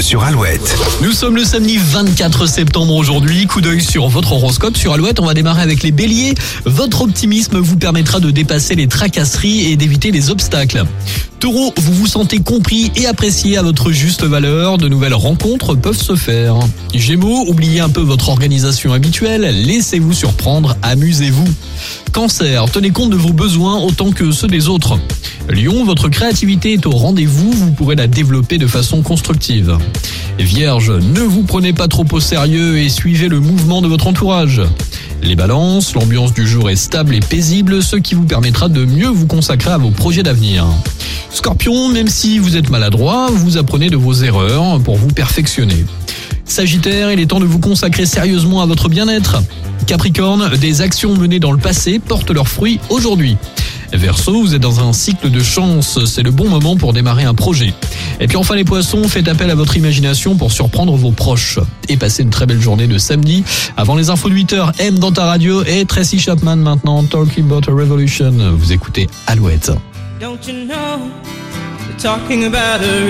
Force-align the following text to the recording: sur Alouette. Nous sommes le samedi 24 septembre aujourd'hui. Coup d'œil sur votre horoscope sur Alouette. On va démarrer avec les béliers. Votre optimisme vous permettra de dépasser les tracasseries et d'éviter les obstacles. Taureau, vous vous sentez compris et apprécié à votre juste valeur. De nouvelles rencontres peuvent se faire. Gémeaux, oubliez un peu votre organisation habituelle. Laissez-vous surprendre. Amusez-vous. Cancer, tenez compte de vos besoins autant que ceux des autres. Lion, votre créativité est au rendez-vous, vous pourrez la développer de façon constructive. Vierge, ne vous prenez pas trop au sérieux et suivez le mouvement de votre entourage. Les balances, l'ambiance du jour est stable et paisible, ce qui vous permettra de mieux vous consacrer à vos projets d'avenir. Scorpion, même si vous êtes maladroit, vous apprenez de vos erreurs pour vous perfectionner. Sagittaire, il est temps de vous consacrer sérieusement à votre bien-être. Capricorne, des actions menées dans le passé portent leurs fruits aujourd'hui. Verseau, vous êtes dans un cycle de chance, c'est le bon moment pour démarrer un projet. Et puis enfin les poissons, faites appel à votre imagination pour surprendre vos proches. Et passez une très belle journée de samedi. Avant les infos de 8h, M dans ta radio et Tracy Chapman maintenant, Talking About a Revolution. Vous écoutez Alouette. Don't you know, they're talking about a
sur 0.00 0.22
Alouette. 0.22 0.76
Nous 1.02 1.12
sommes 1.12 1.36
le 1.36 1.44
samedi 1.44 1.78
24 1.78 2.46
septembre 2.46 2.94
aujourd'hui. 2.94 3.46
Coup 3.46 3.62
d'œil 3.62 3.80
sur 3.80 4.08
votre 4.08 4.32
horoscope 4.32 4.76
sur 4.76 4.92
Alouette. 4.92 5.18
On 5.18 5.24
va 5.24 5.32
démarrer 5.32 5.62
avec 5.62 5.82
les 5.82 5.92
béliers. 5.92 6.34
Votre 6.66 7.02
optimisme 7.02 7.58
vous 7.58 7.76
permettra 7.76 8.20
de 8.20 8.30
dépasser 8.30 8.74
les 8.74 8.86
tracasseries 8.86 9.72
et 9.72 9.76
d'éviter 9.76 10.10
les 10.10 10.30
obstacles. 10.30 10.84
Taureau, 11.46 11.72
vous 11.76 11.92
vous 11.92 12.06
sentez 12.08 12.40
compris 12.40 12.90
et 12.96 13.06
apprécié 13.06 13.56
à 13.56 13.62
votre 13.62 13.92
juste 13.92 14.24
valeur. 14.24 14.78
De 14.78 14.88
nouvelles 14.88 15.14
rencontres 15.14 15.76
peuvent 15.76 15.96
se 15.96 16.16
faire. 16.16 16.56
Gémeaux, 16.92 17.44
oubliez 17.46 17.78
un 17.78 17.88
peu 17.88 18.00
votre 18.00 18.30
organisation 18.30 18.92
habituelle. 18.92 19.42
Laissez-vous 19.42 20.12
surprendre. 20.12 20.76
Amusez-vous. 20.82 21.46
Cancer, 22.10 22.68
tenez 22.72 22.90
compte 22.90 23.10
de 23.10 23.16
vos 23.16 23.32
besoins 23.32 23.78
autant 23.78 24.10
que 24.10 24.32
ceux 24.32 24.48
des 24.48 24.66
autres. 24.66 24.98
Lion, 25.48 25.84
votre 25.84 26.08
créativité 26.08 26.72
est 26.72 26.84
au 26.84 26.90
rendez-vous, 26.90 27.52
vous 27.52 27.70
pourrez 27.70 27.94
la 27.94 28.08
développer 28.08 28.58
de 28.58 28.66
façon 28.66 29.02
constructive. 29.02 29.78
Vierge, 30.40 30.90
ne 30.90 31.20
vous 31.20 31.44
prenez 31.44 31.72
pas 31.72 31.86
trop 31.86 32.06
au 32.10 32.18
sérieux 32.18 32.78
et 32.78 32.88
suivez 32.88 33.28
le 33.28 33.38
mouvement 33.38 33.82
de 33.82 33.86
votre 33.86 34.08
entourage. 34.08 34.62
Les 35.22 35.36
balances, 35.36 35.94
l'ambiance 35.94 36.34
du 36.34 36.44
jour 36.44 36.70
est 36.70 36.76
stable 36.76 37.14
et 37.14 37.20
paisible, 37.20 37.84
ce 37.84 37.94
qui 37.94 38.16
vous 38.16 38.24
permettra 38.24 38.68
de 38.68 38.84
mieux 38.84 39.06
vous 39.06 39.26
consacrer 39.26 39.70
à 39.70 39.78
vos 39.78 39.90
projets 39.90 40.24
d'avenir. 40.24 40.66
Scorpion, 41.30 41.88
même 41.88 42.08
si 42.08 42.38
vous 42.38 42.56
êtes 42.56 42.70
maladroit, 42.70 43.28
vous 43.30 43.56
apprenez 43.56 43.90
de 43.90 43.96
vos 43.96 44.14
erreurs 44.14 44.80
pour 44.80 44.96
vous 44.96 45.08
perfectionner. 45.08 45.84
Sagittaire, 46.44 47.12
il 47.12 47.20
est 47.20 47.26
temps 47.26 47.40
de 47.40 47.44
vous 47.44 47.58
consacrer 47.58 48.06
sérieusement 48.06 48.62
à 48.62 48.66
votre 48.66 48.88
bien-être. 48.88 49.42
Capricorne, 49.86 50.56
des 50.56 50.80
actions 50.80 51.14
menées 51.14 51.40
dans 51.40 51.52
le 51.52 51.58
passé 51.58 51.98
portent 51.98 52.30
leurs 52.30 52.48
fruits 52.48 52.80
aujourd'hui. 52.88 53.36
Verseau, 53.92 54.40
vous 54.40 54.54
êtes 54.54 54.62
dans 54.62 54.80
un 54.80 54.92
cycle 54.92 55.30
de 55.30 55.40
chance, 55.40 56.04
c'est 56.06 56.22
le 56.22 56.30
bon 56.30 56.48
moment 56.48 56.76
pour 56.76 56.92
démarrer 56.92 57.24
un 57.24 57.34
projet. 57.34 57.72
Et 58.20 58.26
puis 58.26 58.36
enfin 58.36 58.54
les 58.54 58.64
poissons, 58.64 59.06
faites 59.08 59.28
appel 59.28 59.50
à 59.50 59.54
votre 59.54 59.76
imagination 59.76 60.36
pour 60.36 60.52
surprendre 60.52 60.94
vos 60.96 61.12
proches. 61.12 61.58
Et 61.88 61.96
passez 61.96 62.22
une 62.22 62.30
très 62.30 62.46
belle 62.46 62.60
journée 62.60 62.86
de 62.86 62.98
samedi. 62.98 63.44
Avant 63.76 63.94
les 63.94 64.10
infos 64.10 64.28
de 64.28 64.34
8h, 64.34 64.72
M 64.80 64.98
dans 64.98 65.12
ta 65.12 65.26
radio 65.26 65.62
et 65.64 65.84
Tracy 65.84 66.18
Chapman 66.18 66.56
maintenant, 66.56 67.04
Talking 67.04 67.44
About 67.44 67.70
a 67.70 67.74
Revolution. 67.74 68.32
Vous 68.56 68.72
écoutez 68.72 69.08
Alouette. 69.26 69.72
Don't 70.18 70.48
you 70.48 70.64
know, 70.64 71.12
they're 71.86 71.98
talking 71.98 72.44
about 72.44 72.80
a 72.80 73.06